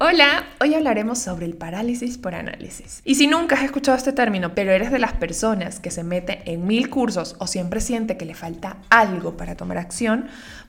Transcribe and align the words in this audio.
Hola, 0.00 0.44
hoy 0.60 0.74
hablaremos 0.74 1.18
sobre 1.18 1.44
el 1.44 1.54
parálisis 1.54 2.18
por 2.18 2.32
análisis. 2.32 3.02
Y 3.04 3.16
si 3.16 3.26
nunca 3.26 3.56
has 3.56 3.64
escuchado 3.64 3.98
este 3.98 4.12
término, 4.12 4.54
pero 4.54 4.70
eres 4.70 4.92
de 4.92 5.00
las 5.00 5.14
personas 5.14 5.80
que 5.80 5.90
se 5.90 6.04
mete 6.04 6.40
en 6.44 6.68
mil 6.68 6.88
cursos 6.88 7.34
o 7.40 7.48
siempre 7.48 7.80
siente 7.80 8.16
que 8.16 8.24
le 8.24 8.34
falta 8.34 8.76
algo 8.90 9.36
para 9.36 9.56
tomar 9.56 9.76
acción, 9.76 10.28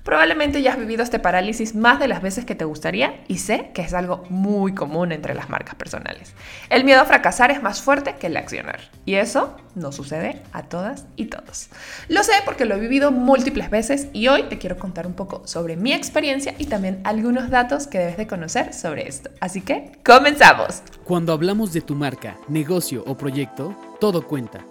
probablemente 0.10 0.64
ya 0.64 0.72
has 0.72 0.80
vivido 0.80 1.04
este 1.04 1.20
parálisis 1.20 1.76
más 1.76 2.00
de 2.00 2.08
las 2.08 2.24
veces 2.24 2.44
que 2.44 2.56
te 2.56 2.66
gustaría 2.66 3.22
y 3.28 3.38
sé 3.38 3.70
que 3.76 3.84
es 3.84 3.94
algo 3.94 4.24
muy 4.32 4.74
común 4.74 5.12
entre 5.12 5.36
las 5.36 5.52
marcas 5.52 5.76
personales. 5.76 6.34
El 6.72 6.84
miedo 6.84 7.02
a 7.02 7.06
fracasar 7.06 7.52
es 7.52 7.62
más 7.62 7.84
fuerte 7.84 8.16
que 8.16 8.26
el 8.26 8.36
accionar. 8.36 8.80
Y 9.06 9.14
eso 9.14 9.56
no 9.76 9.92
sucede 9.92 10.42
a 10.52 10.64
todas 10.64 11.06
y 11.16 11.26
todos. 11.26 11.70
Lo 12.08 12.24
sé 12.24 12.32
porque 12.44 12.66
lo 12.66 12.74
he 12.74 12.80
vivido 12.80 13.12
múltiples 13.12 13.70
veces 13.70 14.08
y 14.12 14.30
hoy 14.30 14.46
te 14.50 14.58
quiero 14.58 14.80
contar 14.80 15.06
un 15.06 15.14
poco 15.14 15.44
sobre 15.46 15.76
mi 15.76 15.94
experiencia 15.94 16.56
y 16.58 16.66
también 16.66 17.02
algunos 17.04 17.52
datos 17.52 17.86
que 17.86 18.00
debes 18.00 18.18
de 18.18 18.26
conocer 18.26 18.74
sobre 18.74 19.08
esto. 19.08 19.30
Así 19.42 19.62
que, 19.62 19.92
comenzamos. 20.04 20.82
Cuando 21.04 21.34
hablamos 21.34 21.72
de 21.72 21.82
tu 21.82 21.94
marca, 21.94 22.36
negocio 22.48 23.04
o 23.06 23.16
proyecto, 23.16 23.78
todo 24.00 24.26
cuenta. 24.26 24.66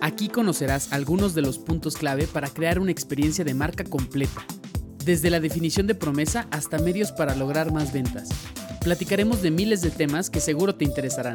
Aquí 0.00 0.28
conocerás 0.28 0.92
algunos 0.92 1.34
de 1.34 1.42
los 1.42 1.58
puntos 1.58 1.96
clave 1.96 2.28
para 2.28 2.48
crear 2.48 2.78
una 2.78 2.92
experiencia 2.92 3.44
de 3.44 3.54
marca 3.54 3.82
completa, 3.82 4.44
desde 5.08 5.30
la 5.30 5.40
definición 5.40 5.86
de 5.86 5.94
promesa 5.94 6.46
hasta 6.50 6.78
medios 6.78 7.12
para 7.12 7.34
lograr 7.34 7.72
más 7.72 7.94
ventas. 7.94 8.28
Platicaremos 8.82 9.40
de 9.40 9.50
miles 9.50 9.80
de 9.80 9.88
temas 9.88 10.28
que 10.28 10.38
seguro 10.38 10.74
te 10.74 10.84
interesarán. 10.84 11.34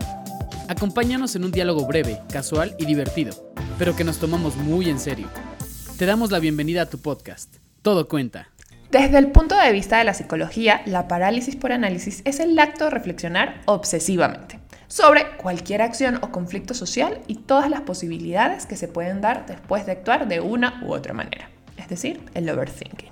Acompáñanos 0.68 1.36
en 1.36 1.44
un 1.44 1.52
diálogo 1.52 1.88
breve, 1.88 2.22
casual 2.32 2.76
y 2.78 2.86
divertido, 2.86 3.52
pero 3.80 3.96
que 3.96 4.04
nos 4.04 4.20
tomamos 4.20 4.56
muy 4.58 4.92
en 4.92 5.00
serio. 5.00 5.28
Te 5.98 6.06
damos 6.06 6.30
la 6.30 6.38
bienvenida 6.38 6.84
a 6.84 6.86
tu 6.86 7.00
podcast. 7.00 7.56
Todo 7.82 8.08
cuenta. 8.08 8.48
Desde 8.92 9.18
el 9.18 9.32
punto 9.32 9.58
de 9.58 9.72
vista 9.72 9.98
de 9.98 10.04
la 10.04 10.14
psicología, 10.14 10.84
la 10.86 11.08
parálisis 11.08 11.56
por 11.56 11.72
análisis 11.72 12.22
es 12.26 12.40
el 12.40 12.60
acto 12.60 12.84
de 12.84 12.92
reflexionar 12.92 13.64
obsesivamente 13.66 14.60
sobre 14.88 15.36
cualquier 15.38 15.82
acción 15.82 16.20
o 16.22 16.30
conflicto 16.30 16.76
social 16.76 17.22
y 17.26 17.38
todas 17.38 17.72
las 17.72 17.82
posibilidades 17.82 18.68
que 18.68 18.76
se 18.76 18.88
pueden 18.88 19.20
dar 19.20 19.48
después 19.48 19.88
de 19.88 19.94
actuar 19.94 20.28
de 20.28 20.42
una 20.42 20.80
u 20.86 20.94
otra 20.94 21.16
manera, 21.16 21.50
es 21.78 21.90
decir, 21.90 22.22
el 22.36 22.48
overthinking. 22.48 23.03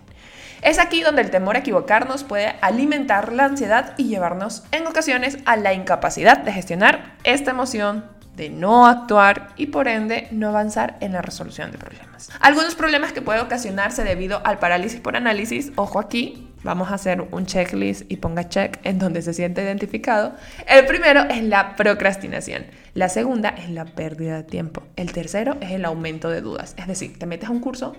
Es 0.61 0.77
aquí 0.77 1.01
donde 1.01 1.23
el 1.23 1.31
temor 1.31 1.55
a 1.55 1.59
equivocarnos 1.59 2.23
puede 2.23 2.55
alimentar 2.61 3.33
la 3.33 3.45
ansiedad 3.45 3.93
y 3.97 4.03
llevarnos 4.05 4.63
en 4.71 4.85
ocasiones 4.85 5.39
a 5.45 5.57
la 5.57 5.73
incapacidad 5.73 6.37
de 6.37 6.53
gestionar 6.53 7.15
esta 7.23 7.49
emoción 7.49 8.05
de 8.35 8.49
no 8.49 8.85
actuar 8.85 9.49
y 9.57 9.67
por 9.67 9.87
ende 9.87 10.27
no 10.31 10.49
avanzar 10.49 10.97
en 11.01 11.13
la 11.13 11.21
resolución 11.23 11.71
de 11.71 11.79
problemas. 11.79 12.29
Algunos 12.39 12.75
problemas 12.75 13.11
que 13.11 13.23
puede 13.23 13.41
ocasionarse 13.41 14.03
debido 14.03 14.45
al 14.45 14.59
parálisis 14.59 14.99
por 14.99 15.15
análisis, 15.15 15.71
ojo 15.75 15.99
aquí, 15.99 16.47
vamos 16.63 16.91
a 16.91 16.95
hacer 16.95 17.21
un 17.31 17.47
checklist 17.47 18.09
y 18.11 18.17
ponga 18.17 18.47
check 18.47 18.79
en 18.83 18.99
donde 18.99 19.23
se 19.23 19.33
siente 19.33 19.63
identificado. 19.63 20.35
El 20.67 20.85
primero 20.85 21.21
es 21.23 21.43
la 21.43 21.75
procrastinación, 21.75 22.65
la 22.93 23.09
segunda 23.09 23.49
es 23.49 23.69
la 23.69 23.85
pérdida 23.85 24.37
de 24.37 24.43
tiempo, 24.43 24.83
el 24.95 25.11
tercero 25.11 25.57
es 25.59 25.71
el 25.71 25.85
aumento 25.85 26.29
de 26.29 26.41
dudas, 26.41 26.75
es 26.77 26.87
decir, 26.87 27.17
te 27.17 27.25
metes 27.25 27.49
a 27.49 27.51
un 27.51 27.59
curso, 27.59 27.95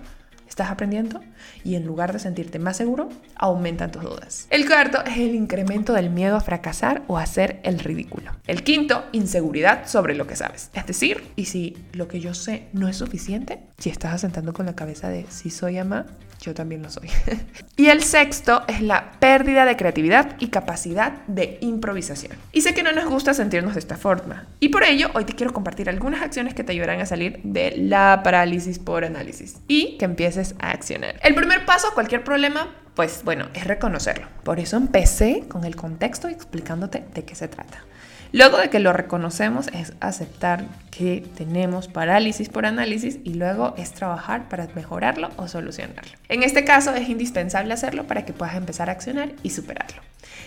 estás 0.53 0.71
aprendiendo 0.71 1.21
y 1.65 1.75
en 1.75 1.87
lugar 1.87 2.13
de 2.13 2.19
sentirte 2.19 2.59
más 2.59 2.77
seguro, 2.77 3.09
aumentan 3.37 3.91
tus 3.91 4.03
dudas. 4.03 4.47
El 4.51 4.67
cuarto 4.67 5.03
es 5.05 5.17
el 5.17 5.35
incremento 5.35 5.93
del 5.95 6.11
miedo 6.11 6.37
a 6.37 6.41
fracasar 6.41 7.03
o 7.09 7.19
a 7.19 7.23
hacer 7.23 7.61
el 7.65 7.79
ridículo. 7.79 8.31
El 8.47 8.63
quinto, 8.63 9.05
inseguridad 9.13 9.87
sobre 9.87 10.15
lo 10.15 10.27
que 10.27 10.37
sabes. 10.37 10.71
Es 10.75 10.87
decir, 10.87 11.25
y 11.37 11.47
si 11.47 11.77
lo 11.93 12.07
que 12.07 12.21
yo 12.21 12.35
sé 12.35 12.69
no 12.73 12.89
es 12.89 12.97
suficiente, 12.97 13.61
si 13.79 13.91
estás 13.91 14.15
asentando 14.15 14.53
con 14.53 14.67
la 14.67 14.75
cabeza 14.75 15.09
de 15.09 15.27
si 15.31 15.51
soy 15.51 15.79
ama, 15.79 16.07
yo 16.43 16.55
también 16.55 16.83
lo 16.83 16.91
soy. 16.91 17.09
y 17.77 17.87
el 17.87 18.03
sexto 18.03 18.65
es 18.69 18.83
la 18.83 19.13
pérdida 19.13 19.65
de 19.65 19.77
creatividad 19.77 20.37
y 20.41 20.49
capacidad 20.49 21.25
de 21.27 21.59
improvisación. 21.61 22.37
Y 22.53 22.61
sé 22.61 22.75
que 22.75 22.83
no 22.83 22.93
nos 22.93 23.07
gusta 23.07 23.33
sentirnos 23.33 23.75
de 23.75 23.81
esta 23.81 23.97
forma. 23.97 24.47
Y 24.61 24.69
por 24.69 24.83
ello, 24.83 25.11
hoy 25.15 25.25
te 25.25 25.35
quiero 25.35 25.53
compartir 25.53 25.89
algunas 25.89 26.21
acciones 26.21 26.53
que 26.53 26.65
te 26.65 26.73
ayudarán 26.73 27.01
a 27.01 27.07
salir 27.07 27.41
de 27.45 27.75
la 27.77 28.21
parálisis 28.25 28.79
por 28.79 29.05
análisis 29.05 29.57
y 29.69 29.97
que 29.99 30.05
empieces 30.05 30.55
a 30.59 30.71
accionar. 30.71 31.19
El 31.23 31.35
primer 31.35 31.65
paso 31.65 31.89
a 31.89 31.95
cualquier 31.95 32.25
problema 32.25 32.69
pues 32.95 33.23
bueno, 33.25 33.49
es 33.55 33.65
reconocerlo. 33.65 34.27
Por 34.45 34.61
eso 34.61 34.77
empecé 34.77 35.45
con 35.49 35.65
el 35.65 35.77
contexto 35.77 36.29
y 36.29 36.33
explicándote 36.33 37.05
de 37.15 37.25
qué 37.25 37.35
se 37.35 37.49
trata. 37.49 37.85
Luego 38.33 38.57
de 38.57 38.71
que 38.71 38.81
lo 38.81 38.95
reconocemos 38.95 39.69
es 39.75 39.93
aceptar 40.01 40.65
que 40.91 41.23
tenemos 41.37 41.89
parálisis 41.89 42.49
por 42.49 42.65
análisis 42.65 43.19
y 43.25 43.35
luego 43.35 43.75
es 43.77 43.93
trabajar 43.93 44.49
para 44.49 44.69
mejorarlo 44.75 45.29
o 45.37 45.49
solucionarlo. 45.49 46.13
En 46.31 46.43
este 46.43 46.65
caso 46.65 46.95
es 46.95 47.11
indispensable 47.11 47.75
hacerlo 47.75 48.07
para 48.07 48.25
que 48.25 48.33
puedas 48.33 48.57
empezar 48.57 48.89
a 48.89 48.93
accionar 48.93 49.33
y 49.43 49.51
superarlo. 49.51 50.01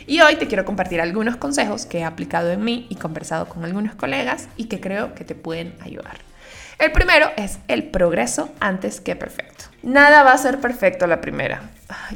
Y 0.07 0.21
hoy 0.21 0.35
te 0.35 0.47
quiero 0.47 0.65
compartir 0.65 0.99
algunos 0.99 1.35
consejos 1.37 1.85
que 1.85 1.99
he 1.99 2.03
aplicado 2.03 2.51
en 2.51 2.63
mí 2.63 2.87
y 2.89 2.95
conversado 2.95 3.47
con 3.47 3.63
algunos 3.63 3.93
colegas 3.93 4.47
y 4.57 4.65
que 4.65 4.79
creo 4.79 5.13
que 5.13 5.23
te 5.23 5.35
pueden 5.35 5.75
ayudar. 5.81 6.17
El 6.79 6.91
primero 6.91 7.29
es 7.37 7.59
el 7.67 7.83
progreso 7.83 8.49
antes 8.59 8.99
que 8.99 9.15
perfecto. 9.15 9.65
Nada 9.83 10.23
va 10.23 10.33
a 10.33 10.37
ser 10.39 10.59
perfecto 10.59 11.05
la 11.05 11.21
primera. 11.21 11.69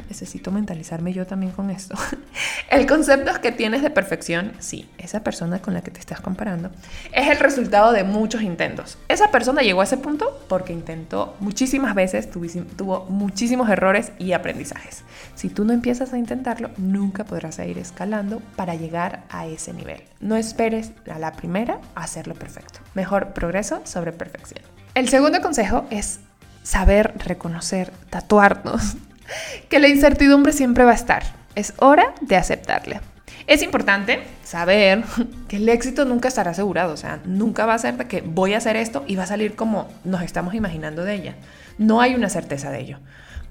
Necesito 0.08 0.50
mentalizarme 0.50 1.12
yo 1.12 1.26
también 1.26 1.52
con 1.52 1.70
esto. 1.70 1.94
El 2.70 2.86
concepto 2.86 3.40
que 3.40 3.52
tienes 3.52 3.82
de 3.82 3.90
perfección, 3.90 4.52
sí, 4.58 4.88
esa 4.98 5.22
persona 5.22 5.60
con 5.60 5.74
la 5.74 5.82
que 5.82 5.90
te 5.90 6.00
estás 6.00 6.20
comparando, 6.20 6.70
es 7.12 7.28
el 7.28 7.38
resultado 7.38 7.92
de 7.92 8.04
muchos 8.04 8.42
intentos. 8.42 8.98
Esa 9.08 9.30
persona 9.30 9.62
llegó 9.62 9.80
a 9.80 9.84
ese 9.84 9.96
punto 9.96 10.40
porque 10.48 10.72
intentó 10.72 11.36
muchísimas 11.40 11.94
veces, 11.94 12.30
tuvo 12.30 13.06
muchísimos 13.06 13.68
errores 13.68 14.12
y 14.18 14.32
aprendizajes. 14.32 15.02
Si 15.34 15.48
tú 15.48 15.64
no 15.64 15.72
empiezas 15.72 16.12
a 16.12 16.18
intentarlo, 16.18 16.70
nunca 16.76 17.24
podrás 17.24 17.58
ir 17.58 17.78
escalando 17.78 18.40
para 18.56 18.74
llegar 18.74 19.24
a 19.30 19.46
ese 19.46 19.72
nivel. 19.72 20.02
No 20.20 20.36
esperes 20.36 20.92
a 21.10 21.18
la 21.18 21.32
primera 21.32 21.80
hacerlo 21.94 22.34
perfecto. 22.34 22.80
Mejor 22.94 23.32
progreso 23.32 23.80
sobre 23.84 24.12
perfección. 24.12 24.62
El 24.94 25.08
segundo 25.08 25.40
consejo 25.40 25.86
es 25.90 26.20
saber 26.62 27.14
reconocer, 27.18 27.92
tatuarnos, 28.10 28.96
que 29.68 29.78
la 29.78 29.88
incertidumbre 29.88 30.52
siempre 30.52 30.84
va 30.84 30.92
a 30.92 30.94
estar. 30.94 31.22
Es 31.54 31.74
hora 31.78 32.14
de 32.20 32.36
aceptarla. 32.36 33.02
Es 33.46 33.62
importante 33.62 34.22
saber 34.44 35.04
que 35.48 35.56
el 35.56 35.68
éxito 35.68 36.04
nunca 36.04 36.28
estará 36.28 36.52
asegurado, 36.52 36.94
o 36.94 36.96
sea, 36.96 37.20
nunca 37.24 37.66
va 37.66 37.74
a 37.74 37.78
ser 37.78 37.96
de 37.96 38.06
que 38.06 38.20
voy 38.20 38.54
a 38.54 38.58
hacer 38.58 38.76
esto 38.76 39.04
y 39.06 39.16
va 39.16 39.24
a 39.24 39.26
salir 39.26 39.56
como 39.56 39.88
nos 40.04 40.22
estamos 40.22 40.54
imaginando 40.54 41.04
de 41.04 41.14
ella. 41.14 41.34
No 41.78 42.00
hay 42.00 42.14
una 42.14 42.28
certeza 42.28 42.70
de 42.70 42.80
ello. 42.80 42.98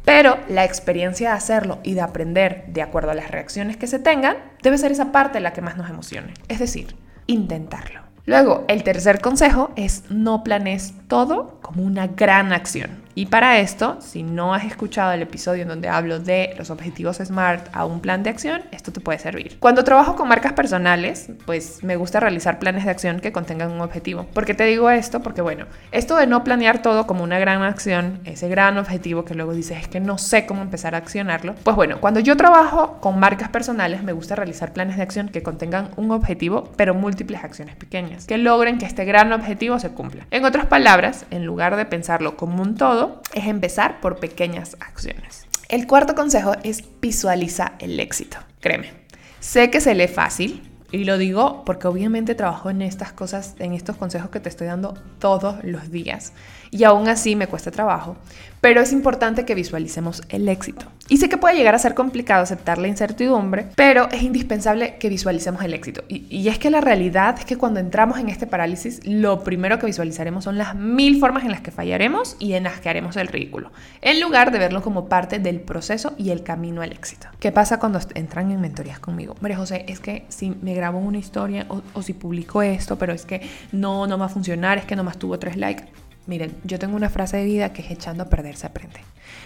Pero 0.05 0.37
la 0.47 0.65
experiencia 0.65 1.29
de 1.29 1.35
hacerlo 1.35 1.79
y 1.83 1.93
de 1.93 2.01
aprender 2.01 2.65
de 2.67 2.81
acuerdo 2.81 3.11
a 3.11 3.15
las 3.15 3.29
reacciones 3.29 3.77
que 3.77 3.87
se 3.87 3.99
tengan 3.99 4.37
debe 4.63 4.77
ser 4.77 4.91
esa 4.91 5.11
parte 5.11 5.39
la 5.39 5.53
que 5.53 5.61
más 5.61 5.77
nos 5.77 5.89
emocione. 5.89 6.33
Es 6.47 6.59
decir, 6.59 6.95
intentarlo. 7.27 8.01
Luego, 8.25 8.65
el 8.67 8.83
tercer 8.83 9.21
consejo 9.21 9.71
es 9.75 10.03
no 10.09 10.43
planees 10.43 10.93
todo 11.07 11.59
como 11.61 11.83
una 11.83 12.07
gran 12.07 12.53
acción. 12.53 13.03
Y 13.19 13.25
para 13.25 13.59
esto, 13.59 13.97
si 13.99 14.23
no 14.23 14.53
has 14.53 14.63
escuchado 14.63 15.11
el 15.11 15.21
episodio 15.21 15.63
en 15.63 15.67
donde 15.67 15.89
hablo 15.89 16.21
de 16.21 16.55
los 16.57 16.69
objetivos 16.69 17.17
SMART 17.17 17.67
a 17.73 17.83
un 17.83 17.99
plan 17.99 18.23
de 18.23 18.29
acción, 18.29 18.61
esto 18.71 18.93
te 18.93 19.01
puede 19.01 19.19
servir. 19.19 19.57
Cuando 19.59 19.83
trabajo 19.83 20.15
con 20.15 20.29
marcas 20.29 20.53
personales, 20.53 21.29
pues 21.45 21.83
me 21.83 21.97
gusta 21.97 22.21
realizar 22.21 22.59
planes 22.59 22.85
de 22.85 22.91
acción 22.91 23.19
que 23.19 23.33
contengan 23.33 23.73
un 23.73 23.81
objetivo. 23.81 24.23
¿Por 24.33 24.45
qué 24.45 24.53
te 24.53 24.63
digo 24.63 24.89
esto? 24.89 25.19
Porque 25.19 25.41
bueno, 25.41 25.65
esto 25.91 26.15
de 26.15 26.27
no 26.27 26.45
planear 26.45 26.81
todo 26.81 27.07
como 27.07 27.25
una 27.25 27.39
gran 27.39 27.61
acción, 27.61 28.21
ese 28.23 28.47
gran 28.47 28.77
objetivo 28.77 29.25
que 29.25 29.35
luego 29.35 29.53
dices 29.53 29.81
es 29.81 29.89
que 29.89 29.99
no 29.99 30.17
sé 30.17 30.45
cómo 30.45 30.61
empezar 30.61 30.95
a 30.95 30.99
accionarlo, 30.99 31.55
pues 31.55 31.75
bueno, 31.75 31.99
cuando 31.99 32.21
yo 32.21 32.37
trabajo 32.37 33.01
con 33.01 33.19
marcas 33.19 33.49
personales 33.49 34.01
me 34.01 34.13
gusta 34.13 34.37
realizar 34.37 34.71
planes 34.71 34.95
de 34.95 35.03
acción 35.03 35.27
que 35.27 35.43
contengan 35.43 35.89
un 35.97 36.11
objetivo, 36.11 36.71
pero 36.77 36.93
múltiples 36.93 37.43
acciones 37.43 37.75
pequeñas, 37.75 38.27
que 38.27 38.37
logren 38.37 38.77
que 38.77 38.85
este 38.85 39.03
gran 39.03 39.33
objetivo 39.33 39.77
se 39.77 39.89
cumpla. 39.89 40.25
En 40.31 40.45
otras 40.45 40.67
palabras, 40.67 41.25
en 41.31 41.45
lugar 41.45 41.75
de 41.75 41.83
pensarlo 41.83 42.37
como 42.37 42.63
un 42.63 42.75
todo, 42.75 43.08
es 43.33 43.47
empezar 43.47 44.01
por 44.01 44.19
pequeñas 44.19 44.77
acciones. 44.79 45.45
El 45.67 45.87
cuarto 45.87 46.15
consejo 46.15 46.53
es 46.63 46.83
visualiza 46.99 47.73
el 47.79 47.99
éxito. 47.99 48.37
Créeme, 48.59 48.91
sé 49.39 49.69
que 49.69 49.81
se 49.81 49.95
lee 49.95 50.07
fácil, 50.07 50.68
y 50.91 51.03
lo 51.03 51.17
digo 51.17 51.63
porque 51.65 51.87
obviamente 51.87 52.35
trabajo 52.35 52.69
en 52.69 52.81
estas 52.81 53.11
cosas, 53.11 53.55
en 53.59 53.73
estos 53.73 53.95
consejos 53.95 54.29
que 54.29 54.39
te 54.39 54.49
estoy 54.49 54.67
dando 54.67 54.95
todos 55.19 55.63
los 55.63 55.91
días. 55.91 56.33
Y 56.71 56.83
aún 56.83 57.07
así 57.07 57.35
me 57.35 57.47
cuesta 57.47 57.71
trabajo. 57.71 58.15
Pero 58.61 58.81
es 58.81 58.91
importante 58.91 59.45
que 59.45 59.55
visualicemos 59.55 60.21
el 60.29 60.49
éxito. 60.49 60.85
Y 61.07 61.17
sé 61.17 61.29
que 61.29 61.37
puede 61.37 61.55
llegar 61.55 61.75
a 61.75 61.79
ser 61.79 61.95
complicado 61.95 62.43
aceptar 62.43 62.77
la 62.77 62.87
incertidumbre, 62.87 63.67
pero 63.75 64.09
es 64.11 64.21
indispensable 64.21 64.97
que 64.97 65.09
visualicemos 65.09 65.63
el 65.63 65.73
éxito. 65.73 66.03
Y, 66.09 66.25
y, 66.29 66.49
es 66.49 66.59
que 66.59 66.69
la 66.69 66.81
realidad 66.81 67.37
es 67.39 67.45
que 67.45 67.57
cuando 67.57 67.79
entramos 67.79 68.19
en 68.19 68.29
este 68.29 68.47
parálisis, 68.47 68.99
lo 69.05 69.43
primero 69.43 69.79
que 69.79 69.85
visualizaremos 69.85 70.43
son 70.43 70.57
las 70.57 70.75
mil 70.75 71.19
formas 71.19 71.45
en 71.45 71.51
las 71.51 71.61
que 71.61 71.71
fallaremos 71.71 72.35
y 72.37 72.53
en 72.53 72.63
las 72.63 72.79
que 72.79 72.89
haremos 72.89 73.15
el 73.15 73.27
ridículo, 73.27 73.71
en 74.01 74.19
lugar 74.19 74.51
de 74.51 74.59
verlo 74.59 74.81
como 74.81 75.07
parte 75.07 75.39
del 75.39 75.61
proceso 75.61 76.13
y 76.17 76.29
el 76.31 76.43
camino 76.43 76.81
al 76.81 76.91
éxito. 76.91 77.27
¿Qué 77.39 77.51
pasa 77.51 77.79
cuando 77.79 77.99
entran 78.13 78.51
en 78.51 78.61
mentorías 78.61 78.99
conmigo? 78.99 79.35
María 79.39 79.57
José, 79.57 79.85
es 79.87 79.99
que 79.99 80.25
si 80.27 80.51
me 80.61 80.75
grabo 80.79 80.99
una 80.99 81.17
historia 81.17 81.65
o, 81.69 81.81
o 81.93 82.01
si 82.01 82.13
publico 82.13 82.61
esto, 82.61 82.97
pero 82.97 83.13
es 83.13 83.25
que 83.25 83.41
no, 83.71 84.07
no 84.07 84.17
va 84.17 84.25
a 84.25 84.29
funcionar, 84.29 84.77
es 84.77 84.85
que 84.85 84.95
nomás 84.95 85.17
tuvo 85.17 85.37
tres 85.39 85.55
likes 85.55 85.85
Miren, 86.29 86.55
yo 86.63 86.77
tengo 86.77 86.95
una 86.95 87.09
frase 87.09 87.37
de 87.37 87.45
vida 87.45 87.73
que 87.73 87.81
es 87.81 87.89
echando 87.89 88.21
a 88.21 88.29
perder 88.29 88.55
se 88.55 88.67
aprende. 88.67 88.99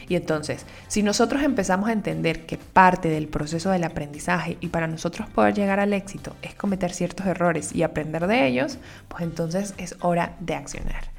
Y 0.09 0.15
entonces, 0.15 0.65
si 0.89 1.01
nosotros 1.01 1.41
empezamos 1.41 1.88
a 1.88 1.94
entender 1.94 2.45
que 2.45 2.57
parte 2.57 3.07
del 3.07 3.30
proceso 3.30 3.71
del 3.71 3.85
aprendizaje 3.85 4.57
y 4.59 4.68
para 4.68 4.88
nosotros 4.88 5.30
poder 5.30 5.53
llegar 5.53 5.80
al 5.80 5.94
éxito 5.94 6.35
es 6.41 6.56
cometer 6.56 6.91
ciertos 6.91 7.25
errores 7.25 7.74
y 7.74 7.83
aprender 7.83 8.27
de 8.27 8.47
ellos, 8.47 8.80
pues 9.07 9.24
entonces 9.24 9.74
es 9.77 9.95
hora 10.01 10.35
de 10.41 10.56
accionar. 10.56 11.12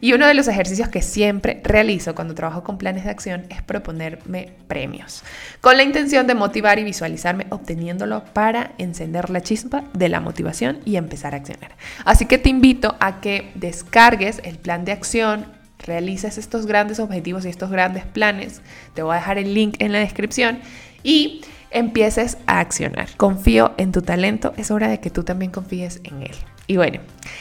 Y 0.00 0.14
uno 0.14 0.26
de 0.26 0.34
los 0.34 0.48
ejercicios 0.48 0.88
que 0.88 1.02
siempre 1.02 1.60
realizo 1.62 2.14
cuando 2.14 2.34
trabajo 2.34 2.64
con 2.64 2.78
planes 2.78 3.04
de 3.04 3.10
acción 3.10 3.44
es 3.50 3.62
proponerme 3.62 4.52
premios, 4.66 5.22
con 5.60 5.76
la 5.76 5.82
intención 5.82 6.26
de 6.26 6.34
motivar 6.34 6.78
y 6.78 6.84
visualizarme 6.84 7.46
obteniéndolo 7.50 8.24
para 8.32 8.72
encender 8.78 9.28
la 9.28 9.42
chispa 9.42 9.84
de 9.92 10.08
la 10.08 10.20
motivación 10.20 10.78
y 10.86 10.96
empezar 10.96 11.34
a 11.34 11.38
accionar. 11.38 11.72
Así 12.04 12.24
que 12.24 12.38
te 12.38 12.48
invito 12.48 12.96
a 13.00 13.20
que 13.20 13.50
descargues 13.54 14.40
el 14.44 14.56
plan 14.56 14.84
de 14.86 14.92
acción, 14.92 15.46
realices 15.78 16.38
estos 16.38 16.66
grandes 16.66 16.98
objetivos 16.98 17.44
y 17.44 17.48
estos 17.48 17.70
grandes 17.70 18.04
planes. 18.04 18.62
Te 18.94 19.02
voy 19.02 19.12
a 19.12 19.16
dejar 19.16 19.38
el 19.38 19.54
link 19.54 19.76
en 19.80 19.92
la 19.92 19.98
descripción 19.98 20.60
y 21.02 21.42
empieces 21.70 22.38
a 22.46 22.60
accionar. 22.60 23.08
Confío 23.16 23.74
en 23.76 23.92
tu 23.92 24.02
talento, 24.02 24.52
es 24.56 24.70
hora 24.70 24.88
de 24.88 25.00
que 25.00 25.10
tú 25.10 25.24
también 25.24 25.50
confíes 25.50 26.00
en 26.04 26.22
él. 26.22 26.36
Y 26.70 26.76
bueno, 26.76 27.00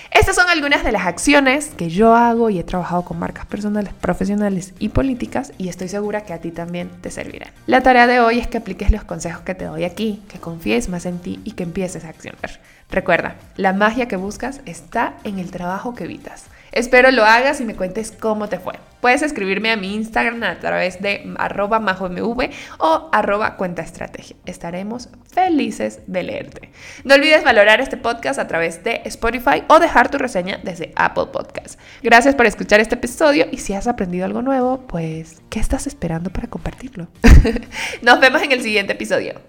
estas 0.09 0.35
son 0.35 0.49
algunas 0.49 0.83
de 0.83 0.91
las 0.91 1.05
acciones 1.05 1.69
que 1.77 1.91
yo 1.91 2.15
hago 2.15 2.49
y 2.49 2.57
he 2.57 2.63
trabajado 2.63 3.05
con 3.05 3.19
marcas 3.19 3.45
personales, 3.45 3.93
profesionales 3.93 4.73
y 4.79 4.89
políticas 4.89 5.53
y 5.59 5.69
estoy 5.69 5.87
segura 5.87 6.21
que 6.21 6.33
a 6.33 6.39
ti 6.39 6.49
también 6.49 6.89
te 7.01 7.11
servirán. 7.11 7.51
La 7.67 7.81
tarea 7.81 8.07
de 8.07 8.21
hoy 8.21 8.39
es 8.39 8.47
que 8.47 8.57
apliques 8.57 8.89
los 8.89 9.03
consejos 9.03 9.43
que 9.43 9.53
te 9.53 9.65
doy 9.65 9.83
aquí, 9.83 10.23
que 10.29 10.39
confíes 10.39 10.89
más 10.89 11.05
en 11.05 11.19
ti 11.19 11.39
y 11.43 11.51
que 11.51 11.61
empieces 11.61 12.05
a 12.05 12.09
accionar. 12.09 12.59
Recuerda, 12.89 13.35
la 13.55 13.71
magia 13.71 14.07
que 14.07 14.15
buscas 14.15 14.61
está 14.65 15.13
en 15.23 15.37
el 15.37 15.51
trabajo 15.51 15.93
que 15.93 16.05
evitas. 16.05 16.45
Espero 16.71 17.11
lo 17.11 17.23
hagas 17.23 17.61
y 17.61 17.65
me 17.65 17.75
cuentes 17.75 18.11
cómo 18.11 18.49
te 18.49 18.57
fue. 18.57 18.79
Puedes 19.01 19.21
escribirme 19.21 19.71
a 19.71 19.77
mi 19.77 19.95
Instagram 19.95 20.43
a 20.43 20.59
través 20.59 21.01
de 21.01 21.33
arroba 21.37 21.79
majomv 21.79 22.49
o 22.79 23.09
arroba 23.11 23.55
cuenta 23.55 23.81
estrategia. 23.81 24.35
Estaremos 24.45 25.09
felices 25.31 26.01
de 26.07 26.23
leerte. 26.23 26.69
No 27.03 27.15
olvides 27.15 27.43
valorar 27.43 27.81
este 27.81 27.97
podcast 27.97 28.39
a 28.39 28.47
través 28.47 28.83
de 28.83 29.01
Spotify 29.05 29.63
o 29.67 29.79
dejar 29.79 30.11
tu 30.11 30.17
reseña 30.17 30.59
desde 30.63 30.91
Apple 30.95 31.27
Podcast. 31.31 31.79
Gracias 32.01 32.35
por 32.35 32.45
escuchar 32.45 32.79
este 32.79 32.95
episodio 32.95 33.47
y 33.51 33.57
si 33.57 33.73
has 33.73 33.87
aprendido 33.87 34.25
algo 34.25 34.41
nuevo, 34.41 34.85
pues, 34.87 35.41
¿qué 35.49 35.59
estás 35.59 35.87
esperando 35.87 36.29
para 36.29 36.47
compartirlo? 36.47 37.07
Nos 38.01 38.19
vemos 38.19 38.41
en 38.41 38.51
el 38.51 38.61
siguiente 38.61 38.93
episodio. 38.93 39.48